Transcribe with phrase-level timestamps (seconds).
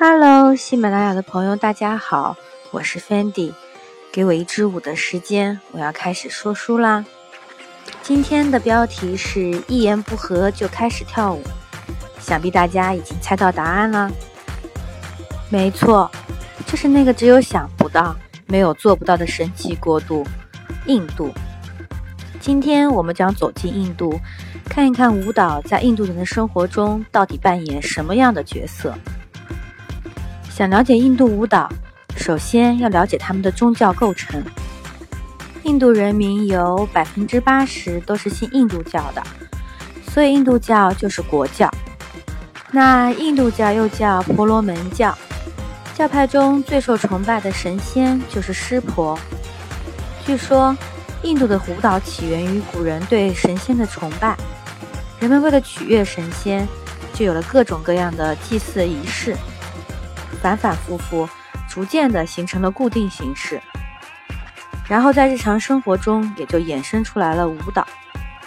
[0.00, 2.36] Hello，喜马拉雅的朋友，大家好，
[2.70, 3.52] 我是 Fendi。
[4.12, 7.04] 给我一支舞的时间，我要开始说书啦。
[8.00, 11.42] 今天的标题是一言不合就开始跳舞，
[12.20, 14.08] 想必大家已经猜到答案了。
[15.50, 16.08] 没错，
[16.64, 18.14] 就是那个只有想不到，
[18.46, 20.24] 没有做不到的神奇国度——
[20.86, 21.32] 印度。
[22.38, 24.16] 今天我们将走进印度，
[24.66, 28.94] 看一看舞蹈在印度人的生活中到底扮演什么样的角色。
[30.58, 31.70] 想了解印度舞蹈，
[32.16, 34.42] 首先要了解他们的宗教构成。
[35.62, 39.22] 印度人民有百分之八十都是信印度教的，
[40.10, 41.70] 所以印度教就是国教。
[42.72, 45.16] 那印度教又叫婆罗门教，
[45.96, 49.16] 教派中最受崇拜的神仙就是湿婆。
[50.26, 50.76] 据说。
[51.22, 54.36] 印度的舞蹈起源于古人对神仙的崇拜，
[55.20, 56.66] 人们为了取悦神仙，
[57.12, 59.36] 就有了各种各样的祭祀仪式，
[60.40, 61.28] 反反复复，
[61.68, 63.60] 逐渐的形成了固定形式。
[64.86, 67.86] 然后在日常生活中也就衍生出来了舞蹈，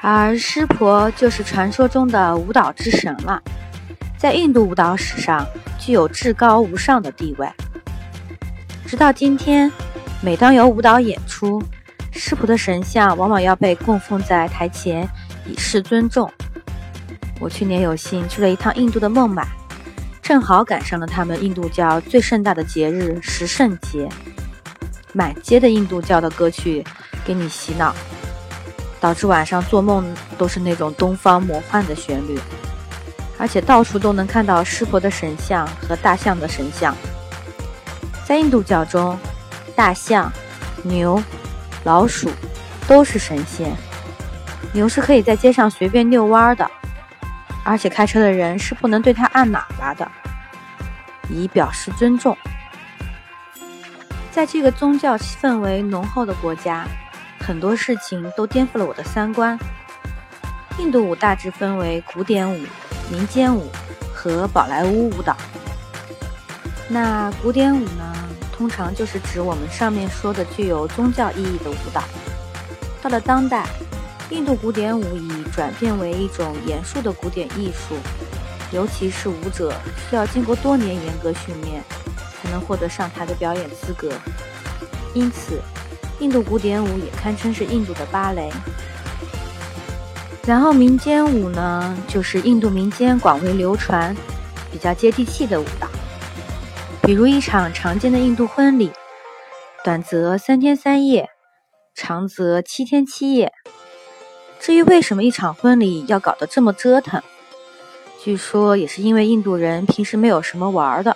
[0.00, 3.40] 而湿婆就是传说中的舞蹈之神了，
[4.18, 5.46] 在印度舞蹈史上
[5.78, 7.48] 具有至高无上的地位。
[8.86, 9.70] 直到今天，
[10.20, 11.62] 每当有舞蹈演出，
[12.10, 15.08] 湿婆的神像往往要被供奉在台前，
[15.46, 16.30] 以示尊重。
[17.40, 19.46] 我去年有幸去了一趟印度的孟买，
[20.24, 24.08] 正好赶上了他们印度教最盛大的节日十圣节，
[25.12, 26.82] 满街的印度教的歌曲
[27.26, 27.94] 给你洗脑，
[28.98, 30.02] 导致晚上做梦
[30.38, 32.40] 都是那种东方魔幻的旋律，
[33.36, 36.96] 而且到处都能看到湿婆的神像和大象的神像。
[38.26, 39.18] 在印度教中，
[39.76, 40.32] 大象、
[40.82, 41.22] 牛。
[41.84, 42.30] 老鼠
[42.88, 43.76] 都是神仙，
[44.72, 46.70] 牛是可以在街上随便遛弯的，
[47.64, 50.06] 而且开车的人是不能对它按喇叭的，
[51.28, 52.36] 以表示尊重。
[54.30, 56.86] 在这个宗教氛围浓厚的国家，
[57.40, 59.58] 很多事情都颠覆了我的三观。
[60.78, 62.60] 印度舞大致分为古典舞、
[63.10, 63.70] 民间舞
[64.12, 65.36] 和宝莱坞舞蹈。
[66.88, 68.12] 那古典舞呢？
[68.52, 72.04] 通常就是指我们上面说的具有宗教意义的舞蹈。
[73.02, 73.66] 到了当代，
[74.34, 77.94] 印度古典舞已转变为一种严肃的古典艺术，
[78.72, 79.72] 尤其是舞者
[80.10, 81.80] 需要经过多年严格训练，
[82.42, 84.10] 才能获得上台的表演资格。
[85.14, 85.62] 因此，
[86.18, 88.50] 印度古典舞也堪称是印度的芭蕾。
[90.44, 94.14] 然后民间舞呢，就是印度民间广为流传、
[94.72, 95.88] 比较接地气的舞蹈。
[97.02, 98.90] 比如一场常见的印度婚礼，
[99.84, 101.28] 短则三天三夜，
[101.94, 103.52] 长则七天七夜。
[104.64, 107.22] 至于为什么一场婚礼要搞得这么折腾，
[108.18, 111.14] 据说也是因为印度人平时没有什么玩的，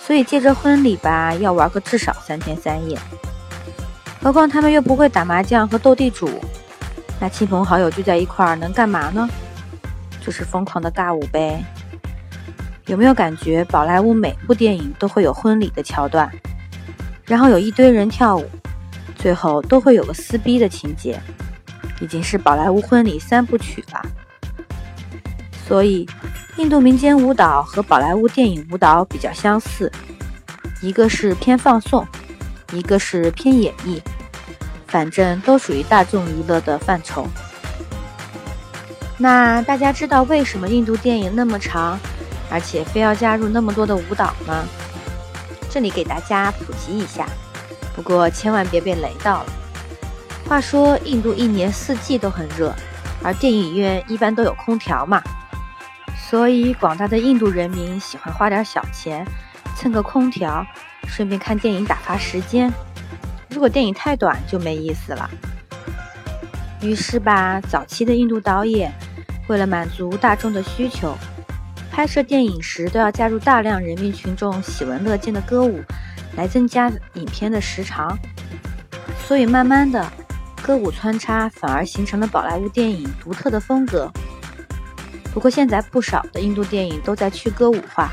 [0.00, 2.98] 所以借着婚礼吧，要玩个至少三天三夜。
[4.20, 6.28] 何况他们又不会打麻将和斗地主，
[7.20, 9.28] 那亲朋好友聚在一块儿能干嘛呢？
[10.20, 11.64] 就是疯狂的尬舞呗。
[12.86, 16.28] 有没有感觉宝莱坞每部电影都会有婚礼的桥段，
[17.26, 18.44] 然后有一堆人跳舞，
[19.14, 21.16] 最后都会有个撕逼的情节，
[22.00, 24.02] 已经是宝莱坞婚礼三部曲了。
[25.66, 26.08] 所以，
[26.56, 29.90] 印度民间舞蹈和宝莱坞电影舞蹈比较相似，
[30.80, 32.06] 一个是偏放送，
[32.72, 34.00] 一个是偏演绎，
[34.86, 37.26] 反正都属于大众娱乐的范畴。
[39.18, 41.98] 那大家知道为什么印度电影那么长？
[42.48, 44.64] 而且非要加入那么多的舞蹈吗？
[45.68, 47.26] 这里给大家普及一下，
[47.96, 49.46] 不过千万别被雷到了。
[50.48, 52.74] 话说，印度一年四季都很热，
[53.22, 55.20] 而电影院一般都有空调嘛，
[56.16, 59.26] 所以广大的印度人民喜欢花点小钱
[59.74, 60.64] 蹭个空调，
[61.08, 62.72] 顺便看电影打发时间。
[63.50, 65.28] 如果电影太短就没意思了。
[66.80, 68.92] 于是吧，早期的印度导演
[69.48, 71.16] 为了满足大众的需求。
[71.90, 75.82] 拍摄电影时都要加入大量人民群众喜闻乐见的歌舞，
[76.36, 78.16] 来增加影片的时长。
[79.26, 80.06] 所以慢慢的，
[80.66, 84.10] 歌舞穿插反而形成了宝莱坞电影独特的风格。
[85.32, 88.10] 不过现在不少的印度电影都在去歌舞化，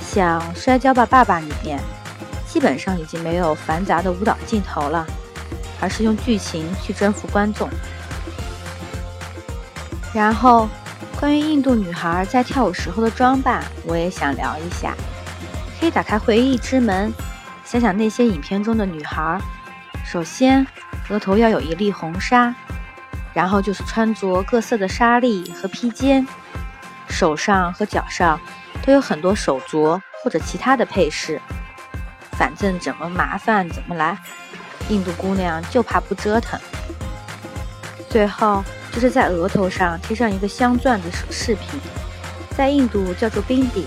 [0.00, 1.78] 像《摔跤吧，爸爸》里面，
[2.46, 5.06] 基本上已经没有繁杂的舞蹈镜头了，
[5.78, 7.68] 而是用剧情去征服观众。
[10.14, 10.66] 然后。
[11.20, 14.94] 关于印度女孩在跳舞时候的装扮，我也想聊一下。
[15.80, 17.12] 可以打开回忆之门，
[17.64, 19.40] 想想那些影片中的女孩。
[20.10, 20.66] 首先，
[21.10, 22.54] 额头要有一粒红纱，
[23.34, 26.26] 然后就是穿着各色的纱丽和披肩，
[27.10, 28.40] 手上和脚上
[28.86, 31.38] 都有很多手镯或者其他的配饰，
[32.38, 34.16] 反正怎么麻烦怎么来。
[34.88, 36.58] 印度姑娘就怕不折腾。
[38.08, 41.78] 最后就是在额头上贴上一个镶钻的饰品，
[42.56, 43.84] 在印度叫做冰底，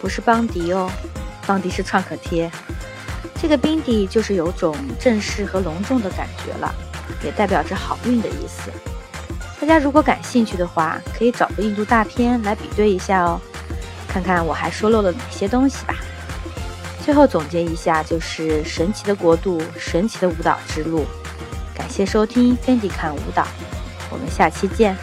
[0.00, 0.88] 不是邦迪哦，
[1.48, 2.48] 邦迪是创可贴。
[3.42, 6.72] 这个冰底就是有种正式和隆重的感觉了，
[7.24, 8.70] 也代表着好运的意思。
[9.60, 13.40] 大家如果感兴趣的话，可以找个印度大片来比对一下哦，
[14.06, 15.96] 看看我还说漏了哪些东西吧。
[17.04, 21.04] 最后总结一下，就是神奇的国度，神奇的舞蹈之路。
[21.74, 23.44] 感谢收听 Fendi 看舞蹈，
[24.08, 24.96] 我们下期见。